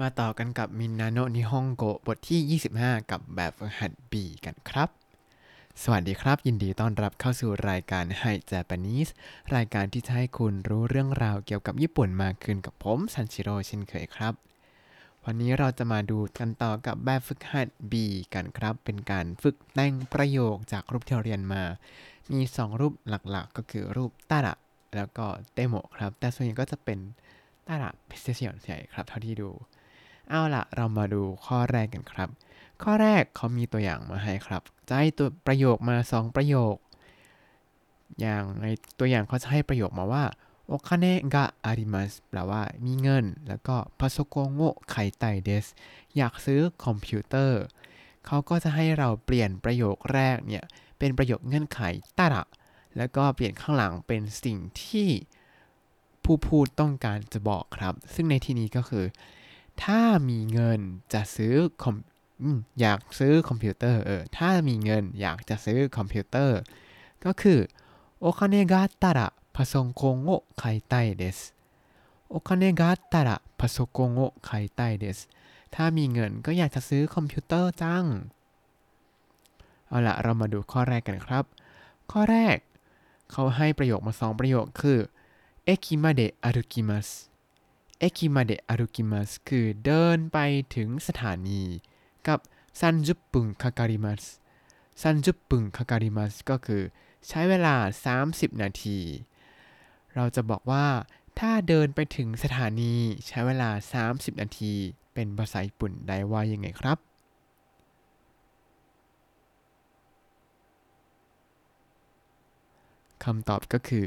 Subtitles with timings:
[0.00, 4.88] มาต่อกันกับมินนาโนนิฮงโกบทที่ 25 กับแบบฝึกหัด B กันครับ
[5.82, 9.08] สวัสดีครับ ยินดีต้อนรับเข้าสู่รายการไฮเจแปนิส
[9.54, 14.34] รายการที่จะให้คุณรู้เรื่องราวเกี่ยวกับญี่ปุ่นมากขึ้นกับผมซันชิโร่เช่นเคยครับ
[15.24, 17.94] วันนี้เราจะมาดูกันต่อกับแบบฝึกหัด B
[18.34, 21.62] กันครับ เป็นการฝึกแต่งประโยคจากรูปที่เราเรียนมา
[22.32, 24.54] มี 2 รูปหลักๆ ก็คือรูปตาระ
[24.96, 26.98] แล้วก็ても ครับ แต่ส่วนใหญ่ก็จะเป็น
[27.68, 29.50] ตาระเป็นเสียงใหญ่ครับ เท่าที่ดู
[30.28, 32.28] เอาล่ะเรามาดูข้อแรกกันครับ
[32.82, 36.74] ข้อแรกเขามีตัวอย่างมาให้ครับจะให้ตัวประโยคมา 2 ประโยค
[38.20, 38.66] อย่างใน
[38.98, 40.24] ตัวอย่างเขาจะให้ประโยคมาว่า
[40.66, 45.66] お金があります แปลว่ามีเงิน แล้วก็ パソコンを買いたいです
[46.16, 47.60] อยากซื้อคอมพิวเตอร์
[48.26, 50.64] เขาก็จะให้เราเปลี่ยนประโยคแรกเนี่ย
[50.98, 51.80] เป็นประโยคเงื่อนไข
[52.18, 52.42] たら
[52.96, 55.08] แล้วก็เปลี่ยนข้างหลังเป็นสิ่งที่
[56.24, 59.04] ผู้พูดต้องการจะบอกครับ ซึ่งในที่นี้ก็คือ
[59.83, 60.79] ถ้ามีเงิน
[61.13, 61.95] จะซื้อคอม
[62.41, 66.59] อืมอยากซื้อคอมพิวเตอร์เออถ้ามีเงินอยากจะซื้อคอมพิวเตอร์
[67.25, 67.59] ก็คือ
[68.19, 71.53] โอคาเนกาตาระパソコンを買いたいです
[72.27, 75.29] お金があったらパソコンを買いたいです
[75.75, 78.05] ถ้ามีเงินก็อยากจะซื้อคอมพิวเตอร์จัง
[79.87, 81.45] เอาละเรามาดูข้อแรกกันครับ
[82.11, 82.57] ข้อแรก
[83.31, 84.99] เขาให้ประโยคมาสองประโยคคือ
[85.65, 87.07] เอคิมาเดอารุกิมัส
[88.00, 90.38] เอกิมาเดะอารุกิมัสคือเดินไป
[90.76, 91.62] ถึงสถานี
[92.28, 92.38] กับ
[92.80, 94.22] ซันจุปุงคาการิมัส
[95.02, 96.82] ซันจุปุงคาการิมัสก็คือ
[97.28, 97.74] ใช้เวลา
[98.20, 98.98] 30 นาที
[100.14, 100.86] เราจะบอกว่า
[101.38, 102.94] ถ้าเดินไปถึงสถานี
[103.26, 103.70] ใช้เวลา
[104.14, 104.72] 30 นาที
[105.14, 106.98] เป็นภาษาญี่ปุ่นได้ว่ายังไงครับ
[113.24, 114.06] คำตอบก็คือ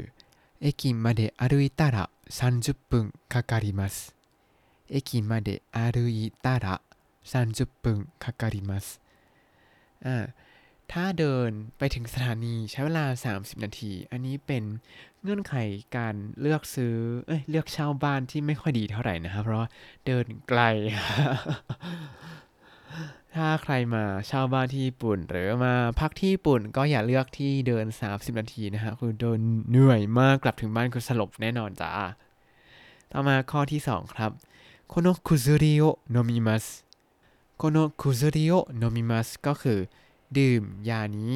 [0.62, 4.15] เอกิมาเดะอารุอิตาระ 30分かかります
[4.89, 6.81] 駅まで歩いたら
[7.25, 9.01] 30分かかります
[10.03, 10.29] อ่า
[10.93, 14.65] ถ้าเดินไปถึงสถานีใช้เวลา 30 นาที อันนี้เป็น
[15.23, 15.55] เงื่อนไข
[15.97, 16.95] การเลือกซื้อ
[17.27, 19.67] เอ้ย เลือกเช่าบ้านที่ไม่ค่อยดีเท่าไหร่นะครับ เพราะ
[20.07, 20.61] เดินไกล
[23.36, 31.92] ถ้าใครมาเช่าบ้านที่ญี่ปุ่น หรือมาพักที่ญี่ปุ่นก็อย่าเลือกที่เดิน 30 นาทีนะฮะคือเดินเหนื่อยมากกลับถึงบ้านคือสลบแน่นอนจ้า
[33.12, 34.32] ต่อมาข้อที่ 2 ครับ
[34.88, 36.66] โคโนคุซุริโอโนมิมัส
[37.58, 39.80] โคโนคุซุริโอโนมิมัสก็คือ
[40.38, 41.34] ดื่มยานี้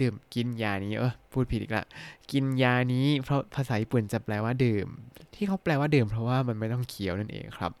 [0.00, 1.84] ดื่มกินยานี้เออพูดผิดอีกละ
[2.30, 4.86] กินยานี้เพราะภาษาญี่ปุ่นจะแปลว่าดื่ม
[5.34, 7.72] ที่เขาแปลว่าดื่มเพราะว่ามันไม่ต้องเคี้ยวนั่นเองครับ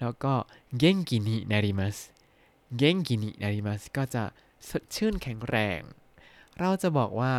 [0.00, 0.32] แล้วก็
[0.78, 1.96] เก่งกินินาริมัส
[2.77, 4.23] เก่งกินินาริมัสก็จะ
[4.69, 5.81] สดชื่นแข็งแรง
[6.59, 7.33] เราจะบอกว่า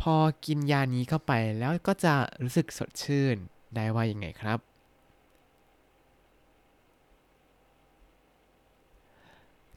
[0.00, 3.36] พอกินยานี้เข้าไปแล้วก็จะรู้สึกสดชื่น
[3.74, 4.58] ได้ว่ายังไงครับ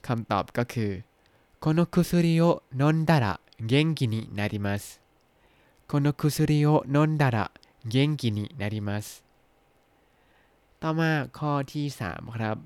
[0.08, 0.92] คำตอบก็คือ
[1.64, 5.00] この薬を飲んだら元気になります。
[5.88, 7.52] この薬を飲んだら
[7.86, 9.24] 元気になります。
[10.80, 12.58] ต่อมาข้อที่ 3 ครับ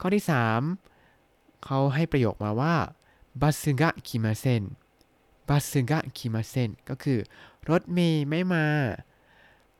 [0.00, 0.93] ข้อที่ 3
[1.63, 2.75] เขาให้ประโยคมาว่า
[3.41, 4.63] บัสกะคิมาเซน
[5.47, 7.19] บัสกะคิมาเซนก็คือ
[7.69, 8.65] รถเมย์ไม่มา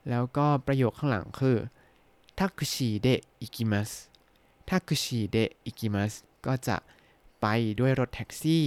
[0.08, 1.56] แล้วก็ประโยคข้างหลังคือ
[2.36, 3.08] แท็กซี่เด
[3.40, 3.90] อิกิมัส
[4.66, 6.12] タクシーで行きます
[6.46, 6.76] ก็จะ
[7.40, 7.46] ไป
[7.80, 8.66] ด้วยรถแท็กซี่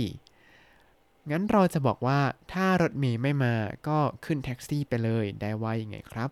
[1.30, 2.20] งั้นเราจะบอกว่า
[2.52, 3.54] ถ้ารถเมล์ไม่มา
[3.88, 6.30] ก็ขึ้นแท็กซี่ไปเลยได้ว่ายังไงครับ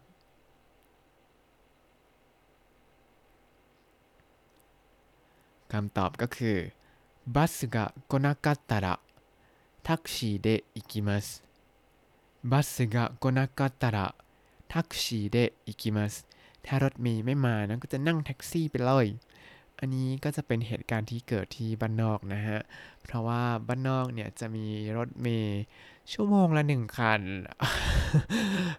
[5.73, 6.57] คำตอบก็คือ
[7.35, 9.01] บัสが来なかったら
[9.83, 11.43] タクシーで行きます
[12.45, 14.15] บัสが来なかったら
[14.69, 16.27] タクシーで行きます
[16.65, 19.07] ถ้ารถเมย์ไม่มานะก็จะนั่งแท็กซี่ไปเลย
[19.79, 22.59] อันนี้ก็จะเป็นเหตุการณ์ที่เกิดที่บ้านนอกนะฮะ
[23.03, 24.67] เพราะว่าบ้านนอกเนี่ยจะมี
[24.97, 25.63] รถเมย์
[26.13, 27.23] ชั่วโมงละหนึ่งคัน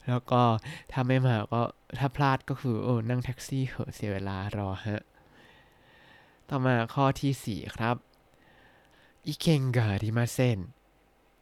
[0.07, 0.41] แล้วก็
[0.91, 1.61] ถ้าไม่มาก็
[1.99, 5.01] ถ้าพลาดก็คือโอ้นั่งแท็กซี่เหอะเสียเวลารอฮะ
[6.50, 7.96] ต่อมาข้อที่ 4 ครับ
[9.26, 10.58] 意見がありません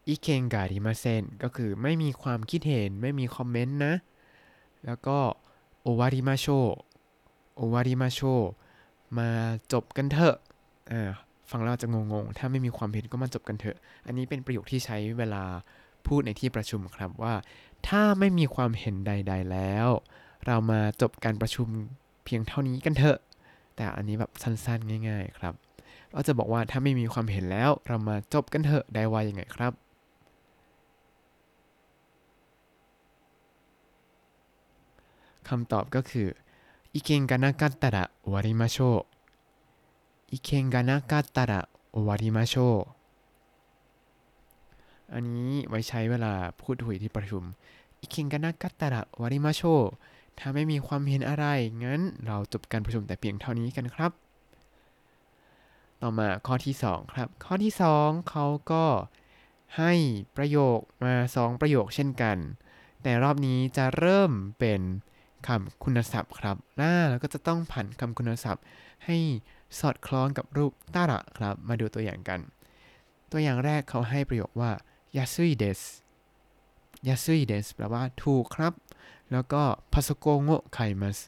[0.08, 3.94] 意見がありません ก็คือไม่มีความคิดเห็นไม่มีคอมเมนต์นะ
[4.84, 5.18] แล้วก็
[5.82, 6.46] โอวาริมาโช
[7.56, 8.20] โอวาริมาโช
[9.18, 9.28] มา
[9.72, 10.36] จบกันเถอะ
[10.90, 11.10] อ่า
[11.50, 13.76] ฟังแล้วจะงงๆ ถ้าไม่มีความเห็นก็มาจบกันเถอะ
[14.06, 15.44] อันนี้เป็นประโยคที่ใช้เวลา
[16.06, 17.34] พูดในที่ประชุมครับว่า
[17.88, 19.88] ถ้าไม่มีความเห็นใด ๆแล้ว
[20.46, 21.68] เรามาจบการประชุม
[22.24, 23.18] เพียงเท่านี้กันเถอะ
[23.75, 25.53] แต่อันนี้แบบสั้นๆ ง่าย ๆ ครับ
[26.11, 29.73] เราจะบอกว่าถ้าไม่มีความเห็นแล้ว เรามาจบกันเถอะได้ว่ายังไงครับ
[35.49, 36.27] คำตอบก็คือ
[36.95, 39.11] 意見がなかったら終わりましょう
[40.33, 41.61] อิเคนกานะกาตาระ
[41.91, 42.53] โอวาริมาโช
[45.13, 47.43] อันนี้ไว้ใช้เวลาพูดคุยที่ประชุม
[48.01, 49.61] อิเคนกานะกาตาระวาริมาโช
[50.38, 51.46] ถ้าไม่มีความเห็นอะไร
[51.84, 54.12] งั้นเราจบการประชุมแต่เพียงเท่านี้กันครับ
[56.02, 58.84] ต่อมาข้อที่ 2 ครับ ข้อที่ 2เขาก็
[59.78, 59.92] ให้
[60.36, 62.36] ประโยคมา 2 ประโยคเช่นกัน
[63.02, 64.80] แต่รอบนี้จะเริ่มเป็น
[65.46, 68.64] คำคุณศัพท์ครับหน้าแล้วก็จะต้องผันคำคุณศัพท์
[69.04, 69.16] ให้
[69.78, 72.40] สอดคล้องกับรูปตาระครับ มาดูตัวอย่างกัน
[73.30, 74.70] ตัวอย่างแรกเขาให้ประโยคว่า
[75.16, 75.80] ยาซุยเดส
[77.08, 78.72] ยาซุยเดสแปลว่าถูกครับ
[79.32, 79.62] แล้วก็
[79.92, 81.18] พาสโกโงไคมัส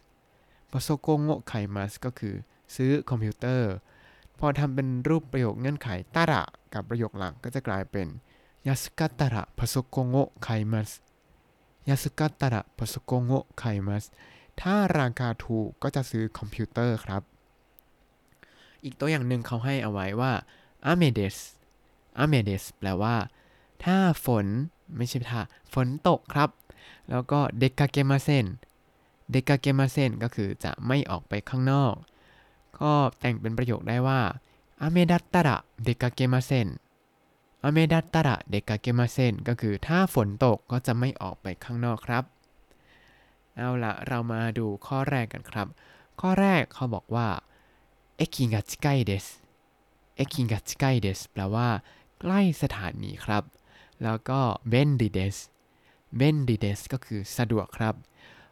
[0.73, 2.35] พาสโกโงไคมัสก็คือ
[2.75, 3.73] ซื้อคอมพิวเตอร์
[4.39, 6.43] พอทำเป็นรูปประโยคเงื่อนไขたら
[6.75, 8.07] กับประโยคหลังก็จะกลายเป็น
[8.67, 10.91] 安かったらパソコンを買います
[11.89, 14.05] 安かったらパソコンを買います
[14.61, 17.23] ถ้าราคาถูกก็จะซื้อคอมพิวเตอร์ครับ
[18.85, 20.33] อีกตัวอย่างหนึ่งเขาให้เอาไว้ว่า
[20.87, 21.37] 雨です
[22.19, 23.17] 雨です แปลว่า
[23.85, 24.47] ถ้าฝน
[24.97, 25.41] ไม่ใช่ถ้า
[25.75, 26.51] ฝนตกครับ
[27.11, 28.47] แล้วก็出かけません
[29.31, 31.95] 出かけません ก็คือจะไม่ออกไปข้างนอก
[32.81, 34.21] ก็แต่งเป็นประโยคได้ว่า
[34.83, 36.69] 雨だったら出かけません
[37.65, 42.25] 雨だったら出かけません ก็คือถ้าฝนตกก็จะไม่ออกไปข้างนอกครับ
[43.57, 45.67] เอาละเรามาดูข้อแรกกันครับ
[46.21, 47.29] ข้อแรกเขาบอกว่า
[48.17, 49.27] 駅が近いです
[50.17, 51.69] 駅が近いです แปลว่า
[52.21, 53.45] ใกล้สถานีครับ
[54.03, 55.37] แล้วก็便利です
[56.17, 57.95] 便利です ก็คือสะดวกครับ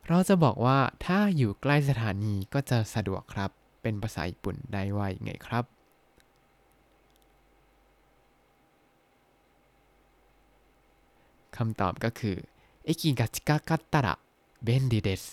[0.08, 3.50] เราจะบอกว่าถ้าอยู่ใกล้สถานีก็จะสะดวกครับ
[3.82, 5.64] เป็นภาษาญี่ปุ่นได้ว่าอย่างไงครับ
[11.56, 12.37] คำตอบก็คือ
[12.85, 14.14] เอกิกะจิกะกัตตาระ
[14.64, 15.25] เบนดิเดส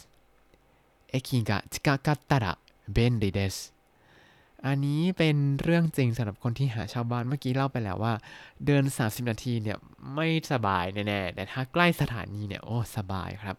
[1.09, 2.53] เอกิกะจิกะกัตตาระ
[2.93, 3.55] เบนดิเดส
[4.66, 8.14] อันนี้เป็นเรื่องจริงสำหรับคนที่หาชาวบ้านเมื่อกี้เล่าไปแล้วว่า
[8.66, 9.78] เดิน 30 นาทีเนี่ย
[10.14, 13.56] ไม่สบายแน่ๆ แต่ถ้าใกล้สถานีเนี่ยโอ้สบายครับ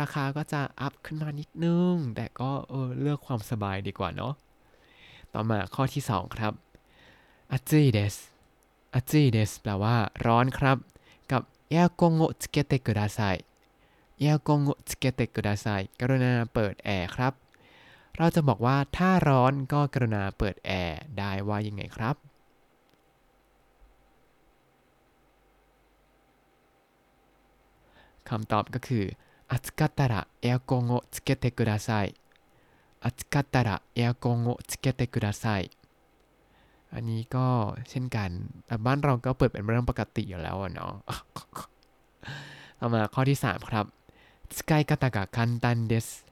[0.00, 4.32] ราคาก็จะอัพขึ้นมานิดนึง แต่ก็เออเลือกความสบายดีกว่าเนาะ
[5.32, 6.52] ต่อมาข้อที่ 2 ครับ
[7.52, 8.16] อาจิเดส
[8.94, 9.96] อาจิเดสแปลว่า
[10.26, 10.76] ร้อนครับ
[11.32, 11.42] กับ
[11.72, 13.44] エアコンをつけてください
[14.20, 17.32] エアコンをつけてくださいกรุณาเปิดแอร์ครับ
[18.20, 22.16] เราจะบอกว่าถ้าร้อนก็กรุณาเปิดแอร์ได้ว่ายังไงครับ
[28.28, 29.04] คำตอบก็คือ
[29.54, 32.14] 暑かったらエアコンをつけてください
[33.00, 35.70] 暑かったらエアコンをつけてください
[36.94, 37.46] อันนี้ก็
[37.90, 38.30] เช่นกัน
[38.66, 40.92] แต่บ้านเราก็เปิดเป็นเรื่องปกติอยู่แล้วอะเนาะ
[42.78, 43.86] ต่อมาข้อที่ 3 ครับ
[44.56, 46.24] 使い方が簡単です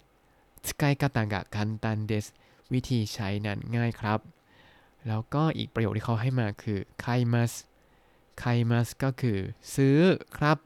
[0.66, 2.24] 使い方が簡単です
[2.72, 4.20] วิธีใช้นั้นง่ายครับ
[5.08, 7.52] แล้วก็อีกประโยคที่เขาให้มาคือไคมัส
[8.38, 9.38] ไคมัสก็คือ
[9.74, 9.98] ซื้อ
[10.36, 10.58] ครับ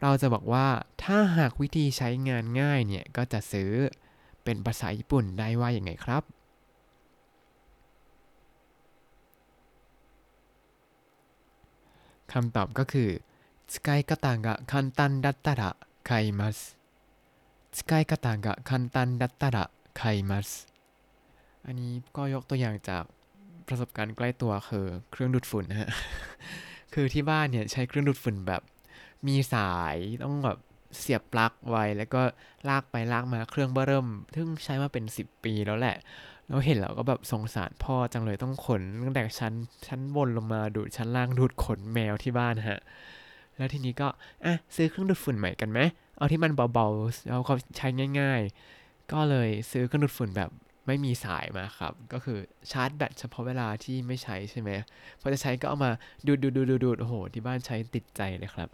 [0.00, 0.68] เราจะบอกว่า
[1.02, 3.72] ถ้าหากวิธีใช้งานง่ายเนี่ย ก็จะซื้อ
[4.44, 6.22] เป็นภาษาญี่ปุ่นได้ว่าอย่างไงครับ
[12.32, 13.10] คำตอบก็คือ
[13.72, 16.75] 使い方が簡単だったら買います
[17.76, 18.14] 使い方
[18.44, 20.66] が簡単だったら買います
[21.66, 23.04] อันนี้ก็ยกตัวอย่างจาก
[23.66, 25.90] ประสบการณ์ใกล้ตัวคือเครื่องดูดฝุ่นนะฮะ
[26.94, 28.62] คือที่บ้านเนี่ยใช้เครื่องดูดฝุ่นแบบ
[29.26, 30.58] มีสายต้องแบบ
[30.98, 32.22] เสียบปลั๊กไว้ แล้วก็
[32.68, 35.96] ลากไปลากมาเครื่องเบ้อเริ่มซึ่งใช้มาเป็น 10 ปีแล้วแหละ
[36.48, 39.52] เราเห็นแล้วก็แบบสงสารพ่อจังเลยต้องขนตั้งแต่ชั้น
[39.86, 42.80] ชั้นบนลงมาดูดชั้นล่างดูดขนแมวที่บ้านฮะ
[43.56, 44.08] แล้วทีนี้ก็
[44.44, 45.78] อ่ะซื้อเครื่องดูดฝุ่นใหม่กันไหม
[46.17, 47.87] เอาที่มันเบาๆแล้วก็ใช้
[48.19, 50.49] ง่ายๆ ก็เลยซื้อเครื่องดูดฝุ่นแบบ
[50.87, 52.37] ไม่มีสายมาครับ ก็คือ
[52.71, 54.69] ชาร์จแบตเฉพาะเวลาที่ไม่ใช้ใช่ไหม
[55.21, 55.91] พอจะใช้ก็เอามา
[56.27, 58.69] ดูดดูดดูดดูดโอ้โห ที่บ้านใช้ติดใจเลยครับ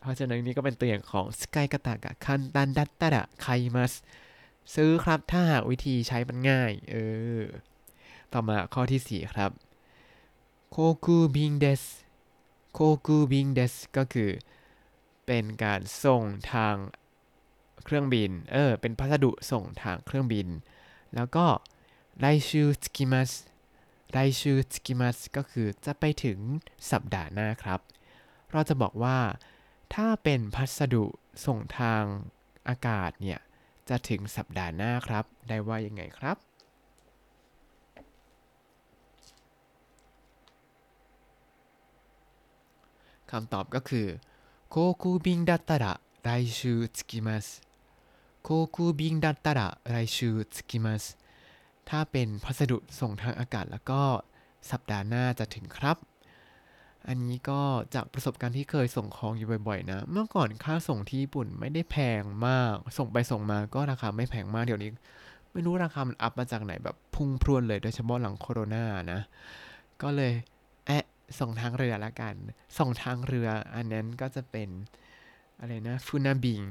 [0.00, 3.92] เพราะฉะนั้นนี่ก็เป็นตัวอย่างของสกายกาตากะคันตันดัตตะดะไคมัส
[4.74, 6.96] ซื้อครับถ้าหากวิธีใช้มันง่าย เอ
[7.38, 7.40] อ
[8.32, 9.50] ต่อมาข้อที่ 4 ครับ
[10.70, 11.82] โคคูบิงเดส
[12.72, 14.30] โคคูบิงเดสก็คือ
[15.32, 16.76] เป็นการส่งทาง
[17.84, 20.48] เครื่องบิน เออ เป็นพัสดุส่งทางเครื่องบิน
[21.14, 21.46] แล้วก็
[22.20, 23.30] ไลชูสกิมัส
[24.12, 26.38] ไลชูสกิมัสก็คือจะไปถึง
[26.90, 27.80] สัปดาห์หน้าครับ
[28.52, 29.18] เราจะบอกว่า
[29.94, 31.04] ถ้าเป็นพัสดุ
[31.46, 32.02] ส่งทาง
[32.68, 33.40] อากาศเนี่ย
[33.88, 36.36] จะถึงสัปดาห์หน้าครับ ได้ว่ายังไงครับ
[43.30, 44.08] คำตอบก็คือ
[44.69, 45.93] โคคูบิงดัตตาระ
[46.27, 47.65] 来週着きます
[48.47, 51.17] 航空便だったら来週着きます
[51.89, 54.01] ถ้าเป็นพัสดุส่งทางอากาศแล้วก็
[54.71, 55.97] สัปดาห์หน้าจะถึงครับ
[57.07, 57.61] อันนี้ก็
[57.95, 64.91] จากประสบการณ์ที่เคยส่งของอยู่บ่อยๆ นะ เมื่อก่อนค่าส่งที่ญี่ปุ่นไม่ได้แพงมาก ส่งไปส่งมาก็ราคาไม่แพงมาก เดี๋ยวนี้
[65.51, 68.67] ไม่รู้ราคามันอัพมาจากไหนแบบพุ่งพรวดเลย โดยเฉพาะหลังโควิด
[69.13, 69.21] นะ
[70.01, 70.33] ก็เลย
[71.30, 72.34] แอะส่งทางเรือละกัน
[72.78, 74.68] ส่งทางเรืออันนั้นก็จะเป็น
[75.60, 76.62] อะไรนะฟูนาบิง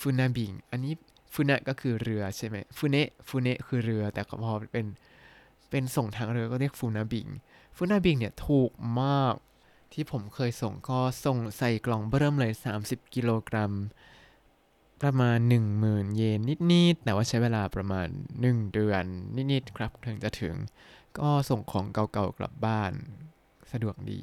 [0.00, 0.94] ฟูนาบิงอันนี้
[1.32, 4.86] ฟูนะก็คือเรือใช่ไหมฟูเนะฟูเนะคือเรือ แต่พอเป็น
[5.70, 7.26] เป็นส่งทางเรือก็เรียกฟูนาบิง
[7.76, 9.34] ฟูนาบิงเนี่ยถูกมาก
[9.92, 12.52] ที่ผมเคยส่งก็ส่งใส่กล่องเบิ่มเลย
[12.82, 13.72] 30 กิโลกรัม
[15.02, 15.38] ประมาณ
[15.78, 16.40] 10,000 เยน
[16.72, 18.08] นิดๆ แต่ว่าใช้เวลาประมาณ
[18.40, 19.04] 1 เดือน
[19.52, 20.54] นิดๆ ครับ ถึงจะถึง
[21.18, 22.92] ก็ส่งของเก่าๆกลับบ้าน
[23.72, 24.20] สะดวกดี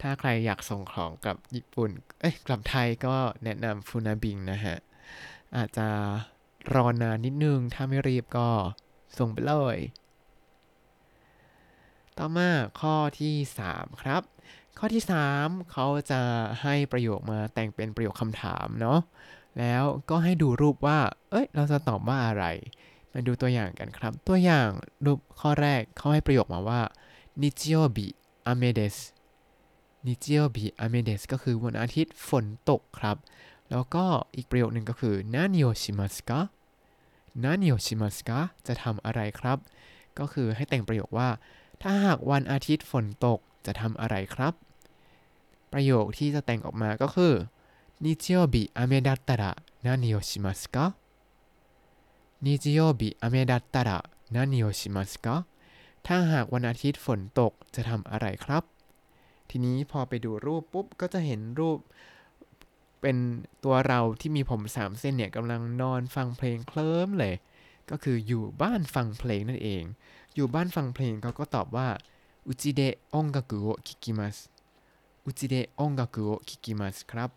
[0.00, 4.76] ถ้าใครอยากส่งของกลับญี่ปุ่น เอ้ย กลับไทยก็แนะนำฟูนาบิงนะฮะ
[5.56, 5.88] อาจจะ
[6.74, 8.48] รอนานนิดนึง ถ้าไม่รีบก็
[9.18, 9.78] ส่งไปเลย
[12.18, 13.34] ต่อมาข้อที่
[13.68, 14.22] 3 ครับ
[14.78, 15.02] ข้อที่
[15.36, 16.20] 3 เขาจะ
[16.62, 19.00] ให้ประโยคมาแต่งเป็นประโยคคำถามเนาะ
[19.58, 20.98] แล้วก็ให้ดูรูปว่า
[21.30, 22.44] เอ้ย เราจะตอบว่าอะไร
[23.12, 24.68] มาดูตัวอย่างกันครับ ตัวอย่าง
[25.04, 26.80] รูปข้อแรกเขาให้ประโยคมาว่า
[27.41, 28.07] นิจิโอบิ
[28.47, 28.95] อเมเดส
[30.07, 33.17] นิจิโอบิอเมเดสก็คือวันอาทิตย์ฝนตกครับ
[33.69, 36.39] แล้วก็อีกประโยคหนึ่งก็คือนานิโอชิมัสกะ
[37.43, 39.57] นานิโอชิมัสกะจะทำอะไรครับ
[40.19, 41.29] ก็คือให้แต่งประโยคว่า
[41.81, 44.53] ถ้าหากวันอาทิตย์ฝนตกจะทำอะไรครับ
[45.71, 47.33] ประโยคที่จะแต่งออกมาก็คือ
[48.03, 49.43] 日曜日雨だったら
[49.83, 50.95] 何をしますか
[52.41, 55.45] 日曜日雨だったら何をしますか
[56.06, 58.62] ถ้าหากวันอาทิตย์ฝนตกจะทำอะไรครับ
[59.50, 61.78] ทีนี้พอไปดูรูปปุ๊บก็จะเห็นรูป
[63.00, 63.16] เป็น
[63.64, 67.34] ตัวเราที่มีผมสามเส้นเนี่ยกำลังนอนฟังเพลงเคลิ้มเลย
[67.90, 69.82] ก็คืออยู่บ้านฟังเพลงนั่นเอง
[70.34, 71.88] อยู่บ้านฟังเพลงเขาก็ตอบว่า
[72.46, 74.36] อุจิเดะองกากุโอคิกิมัส
[75.24, 77.30] อุจิเดะองกากุโอคิกิมัสครับ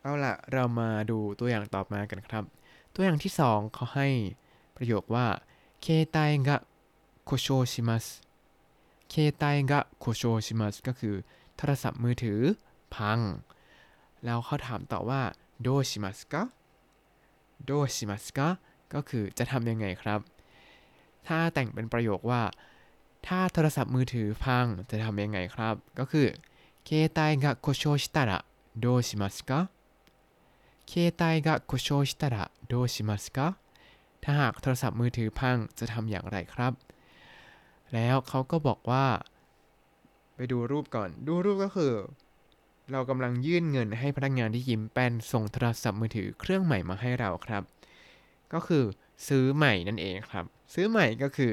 [0.00, 2.44] เอาล่ะ เรามาดูตัวอย่างต่อมากันครับ
[2.94, 4.08] ตัวอย่างที่สองเขาให้
[4.76, 5.26] ประโยคว่า
[5.82, 6.18] เคไต
[6.48, 6.56] กะ
[7.24, 8.06] โคโชชิมัส
[9.08, 11.14] เคไตกะโคโชชิมัสก็คือ
[11.56, 12.40] โทรศัพท์มือถือ
[12.94, 13.18] พัง
[14.24, 15.22] แล้วเขาถามต่อว่า
[15.62, 16.42] โดชิมัสกะ
[17.64, 18.48] โดชิมัสกะ
[18.94, 20.20] ก็คือจะทำยังไงครับ
[21.26, 22.42] ถ้าแต่งเป็นประโยคว่า
[23.26, 26.26] ถ้าโทรศัพท์มือถือพังจะทำยังไงครับ ก็คือ
[26.84, 28.38] เคไตกะโคโชชิตาระ
[28.80, 29.60] โดชิมัสกะ
[30.86, 31.54] เคไตกะ
[34.24, 36.72] ถ้าหากโทรศัพท์มือถือพังจะทำอย่างไรครับ
[37.94, 39.06] แล้วเขาก็บอกว่า
[40.36, 41.92] ไปดูรูปก่อน ดูรูปก็คือ
[42.92, 47.62] เรากำลังยื่นเงินให้พนักงานที่ยิ้มแป้นส่งโทรศัพท์มือถือเครื่องใหม่มาให้เราครับ
[48.52, 48.84] ก็คือ
[49.28, 51.52] ซื้อใหม่นั่นเองครับ ซื้อใหม่ก็คือ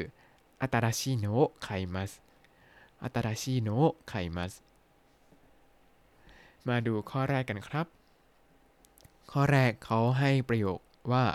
[0.61, 2.11] อัตราชิโนะไคมัส
[3.03, 4.53] อัตราชิโนะไคมัส
[6.67, 7.87] มาดูข้อแรกกันครับ
[9.31, 10.79] ข้อแรกเขาให้ประโยค
[11.11, 11.25] ว่า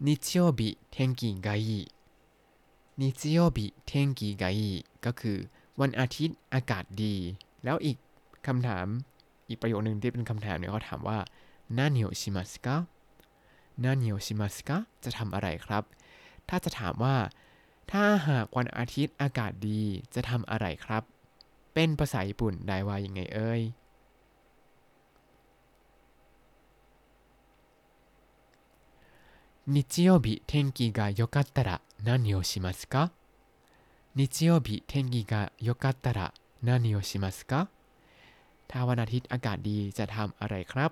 [0.00, 1.92] 日曜日天気がいい
[2.96, 5.38] 日曜日天気がいいก็คือ
[5.80, 7.14] วันอาทิตย์อากาศดี
[7.64, 7.96] แล้วอีก
[8.46, 8.86] คำถาม
[9.48, 11.18] อีกประโยคหนึ่งที่เป็นคำถามเนี่ยเขาถามว่า
[11.78, 12.66] 何をしますか
[13.84, 14.70] 何をしますか
[15.04, 15.84] จะทำอะไรครับ
[16.48, 17.16] ถ้าจะถามว่า
[17.90, 19.82] ถ้าหากวันอาทิตย์อากาศดี
[20.14, 21.02] จะทำอะไรครับ
[21.74, 23.60] เป็นภาษาญี่ปุ่นได้ว่ายังไงเอ่ย
[29.66, 33.12] 日曜日天気が良かったら何をしますか
[34.14, 37.68] 日曜日天気が良かったら何をしますか
[38.68, 40.90] ถ้าวันอาทิตย์อากาศดีจะทำอะไรครับ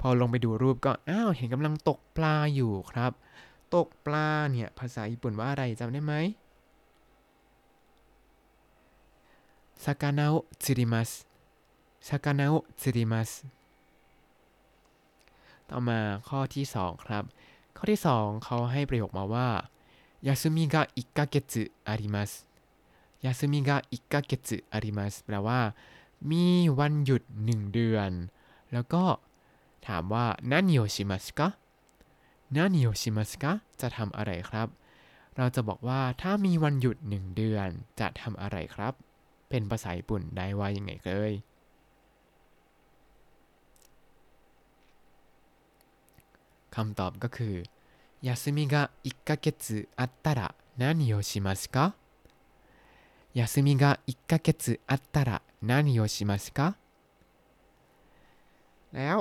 [0.00, 3.12] พอลงไปดูรูปก็ อ้าว เห็นกำลังตกปลาอยู่ครับ
[3.74, 6.14] ตกปลาเนี่ย ภาษาญี่ปุ่นว่าอะไรจำได้ไหม
[9.84, 10.34] ซากานาโอ
[10.64, 11.10] ซิริมัส
[12.08, 13.30] ซากานาโอซิริมัส
[15.70, 15.98] ต่อมา
[16.28, 17.24] ข้อที่ 2 ครับ
[17.75, 19.47] ข้อที่ 2 เขาให้ประโยคมาว่า
[20.27, 22.31] ยาซึมิกะอิกะเกจุอาริมัส
[23.25, 25.59] ยาซึมิกะอิกะเกจุอาริมัสแปลว่า
[26.31, 26.45] มี
[26.79, 28.11] วันหยุด 1 เดือน
[28.73, 29.03] แล้วก็
[29.87, 31.47] ถามว่านานิโอชิมัสกะ
[32.55, 33.51] นานิโอชิมัสกะ
[33.81, 34.67] จะทำอะไรครับ
[35.37, 38.93] เราจะบอกว่าถ้ามีวันหยุด 1 เดือนจะทำอะไรครับ
[39.49, 41.31] เป็นภาษาญี่ปุ่นได้ว่ายังไงเลย
[46.74, 47.54] คำตอบก็คือ
[48.22, 51.94] 休みが1ヶ月あったら何をしますか
[53.34, 56.76] 休みが1ヶ月あったら何をしますか
[58.94, 59.18] แล้ว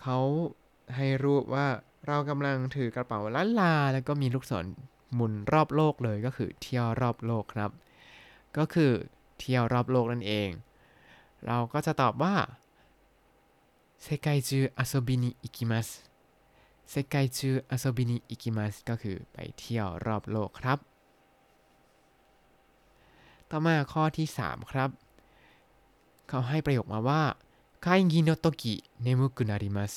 [0.00, 0.18] เขา
[0.94, 1.66] ให้รูปว่า
[2.06, 4.64] เรากำลังถือกระเป๋าล้านลา แล้วก็มีลูกศร
[5.14, 7.70] หมุนรอบโลกเลยก็คือเที่ยวรอบโลกครับ
[8.56, 8.92] ก็คือ
[9.38, 10.48] เที่ยวรอบโลกนั่นเอง
[11.46, 12.34] เราก็จะตอบว่า
[14.04, 16.05] 世界中遊びに行きます
[16.89, 20.79] 世界中遊びに行きます ก็คือไปเที่ยวรอบโลกครับ
[23.49, 24.89] ต่อมาข้อที่ 3 ครับ
[26.27, 27.21] เขาให้ประโยคมาว่า
[27.81, 29.93] 会議のとき眠くなります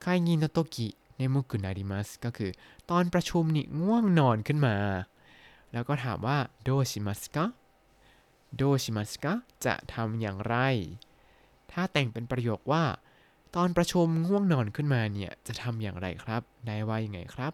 [0.00, 2.50] 会議のとき眠くなります ก็คือ
[2.90, 4.76] ตอนประชุมนี่ง่วงนอนขึ้นมา
[5.72, 7.44] แล้วก็ถามว่าどうしますか
[8.56, 9.32] โดชิมัสกะ
[9.64, 10.56] จะทำอย่างไร
[11.72, 12.84] ถ้าแต่งเป็นประโยคว่า
[13.55, 17.53] ตอนประชุมง่วงนอนขึ้นมาเนี่ย จะทำอย่างไรครับ ได้ว่ายังไงครับ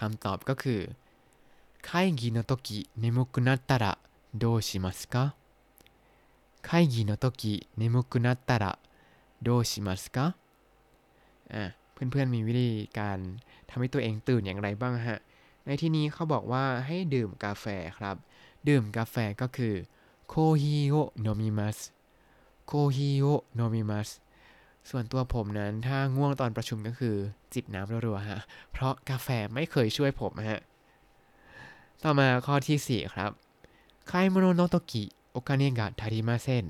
[0.00, 0.80] คำตอบก็คือ
[1.82, 3.98] 会議の時眠くなったら
[4.34, 5.34] どうしますか
[6.60, 8.78] 会議の時眠くなったら
[9.40, 10.36] どうしますか
[11.54, 13.18] อ่ะเพื่อนๆมีวิธีการ
[13.70, 15.20] ทำให้ตัวเองตื่นอย่างไรบ้างฮะ
[15.66, 17.64] ในที่นี้เขาบอกว่าให้ดื่มกาแฟ
[17.98, 18.16] ครับ
[18.67, 19.75] ดื่มกาแฟก็คือ
[20.27, 21.77] コーヒーを飲みます
[22.65, 23.25] コーヒーを
[23.55, 24.09] 飲みます
[24.89, 27.15] ส่วนตัวผมนั้นถ้าง่วงตอนประชุมก็คือ
[27.53, 28.41] จิบน้ำรัวๆฮะ
[28.71, 30.61] เพราะกาแฟไม่เคยช่วยผมฮะ
[32.03, 33.31] ต่อมาข้อที่ 4 ครับ
[34.07, 36.65] 買い物のときโอคาเนะกะทาริมาเซน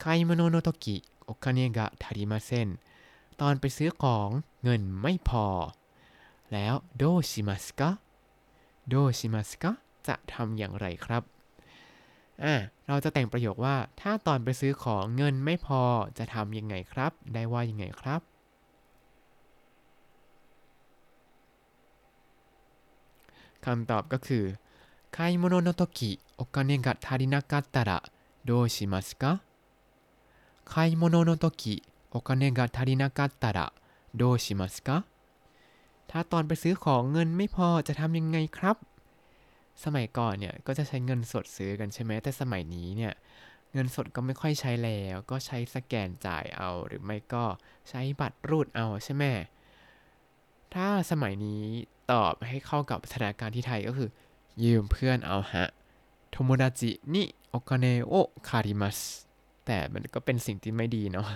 [0.00, 2.68] ไคโมโนโนโตกิโอคาเนะกะทาริมาเซน
[3.40, 4.28] ตอนไปซื้อของ
[4.62, 5.46] เงินไม่พอ
[6.52, 7.90] แล้วโดชิมัสกะ
[8.88, 9.72] โดชิมัสกะ
[10.07, 11.23] จะทำอย่างไรครับ
[12.43, 12.55] อ่า
[12.87, 15.81] เราจะแต่งประโยคว่า ถ้าตอนไปซื้อของเงินไม่พอ
[16.17, 18.21] จะทำยังไงครับ ได้ว่ายังไงครับ
[23.65, 24.45] คำตอบก็คือ
[25.15, 28.03] 買い物の時お金が足りなかったら
[28.43, 29.41] どうしますか
[30.65, 33.71] 買い物の時お金が足りなかったら
[34.13, 35.05] どうしますか
[36.09, 38.77] ถ้าตอนไปซื้อของเงินไม่พอจะทำยังไงครับ
[39.84, 43.14] สมัยก่อนเนี่ยก็จะใช้เงินสดซื้อกันใช่ไหมแต่สมัยนี้เนี่ย
[43.72, 47.44] เงินสดก็ไม่ค่อยใช้แล้ว ก็ใช้สแกนจ่ายเอา หรือไม่ก็
[47.88, 49.24] ใช้บัตรรูดเอาใช่ไหม
[50.74, 51.62] ถ้าสมัยนี้
[52.12, 54.08] ตอบให้เข้ากับสถานการณ์ที่ไทยก็คือ
[54.64, 55.66] ยืมเพื่อนเอาฮะ
[56.30, 58.98] 友達にお金を借ります
[59.66, 61.26] แต่มันก็เป็นสิ่งที่ไม่ดีเนาะ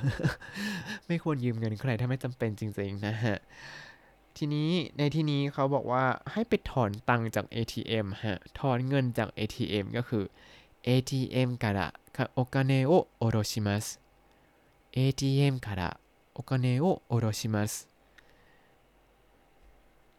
[1.07, 3.39] ไม่ควรยืมเงินใครถ้าไม่จำเป็นจริงๆนะฮะ
[4.38, 10.24] ทีนี้ในที่นี้เขาบอกว่าให้ไปถอนตังค์จาก ATM ฮะ ถอนเงินจาก ATM ก็คือ
[10.88, 11.80] ATM から
[12.38, 14.00] お金を下ろします
[14.98, 15.82] ATM から
[16.34, 17.90] お金を下ろします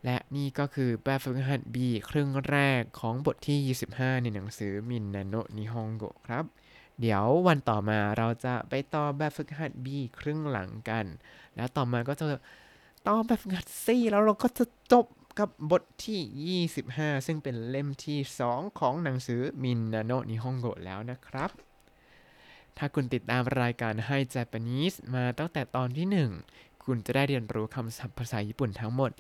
[0.05, 1.77] และนี่ก็คือแบบฝึกหัด B
[2.09, 6.45] ครึ่งแรกของบทที่ 25 ในหนังสือมินนาโนะนิฮงโกะครับ
[7.01, 9.87] เดี๋ยววันต่อมาเราจะไปต่อแบบฝึกหัด B
[10.21, 11.05] ครึ่งหลังกัน
[11.57, 12.27] แล้วต่อมาก็จะ
[13.08, 15.06] ต่อแบบฝึกหัด C แล้วเราก็จะจบ
[15.40, 21.50] กับบทที่ 25 ซึ่งเป็นเล่มที่ 2 ของหนังสือมินนาโนนิฮงโกะแล้วนะครับ
[22.78, 26.08] ถ้าคุณติดตามรายการให้ Japanese มาตั้งแต่ตอนที่
[26.50, 29.12] 1 คุณจะได้เรียนรู้คำศัพท์ภาษาญี่ปุ่นทั้งหมด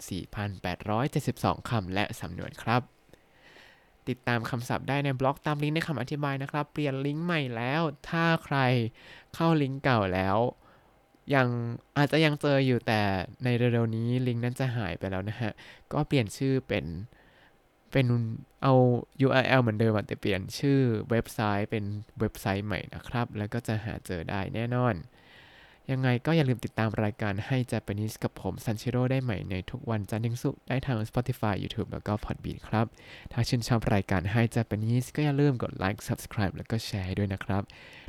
[1.00, 2.82] 4,872 คำและสำนวนครับ
[4.10, 8.58] ติดตามคำศัพท์ได้ในบล็อกตามลิงก์ในคำอธิบายนะครับ เปลี่ยนลิงก์ใหม่แล้ว ถ้าใคร
[9.36, 10.38] เข้าลิงก์เก่าแล้ว
[11.34, 11.48] ยัง
[11.98, 13.02] อาจจะยังเจออยู่แต่
[13.44, 15.52] ในเร็วๆนี้ลิงก์นั้นจะหายไปแล้วนะฮะ
[15.94, 16.86] ก็เปลี่ยนชื่อเป็น
[17.92, 18.06] เป็น
[18.64, 18.74] เอา
[19.26, 21.84] URL เหมือนเดิมแต่เปลี่ยนชื่อเว็บไซต์เป็น
[22.20, 24.96] เว็บไซต์ใหม่นะครับ แล้วก็จะหาเจอได้แน่นอน
[25.91, 32.86] ยังไงก็อย่าลืมติดตามรายการให้ Japanese กับผมซันชิโร่ได้ใหม่ในทุกวันจันทร์ถึงศุกร์ได้ทาง Spotify YouTube แล้วก็ Podbean ครับ
[33.32, 37.63] ถ้าชื่นชอบรายการให้ Japanese ก็อย่าลืมกดไลค์ Subscribe แล้วก็แชร์ด้วยนะครับ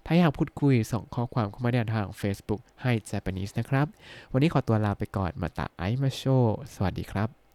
[0.07, 3.87] ถ้าอยากพูดคุยส่งข้อความเข้ามาได้ทาง Facebook ให้ Japanese นะครับ
[4.33, 6.23] วันนี้ขอตัวลาไปก่อนมาตาไอมาโช
[6.75, 7.46] สวัสดีครับ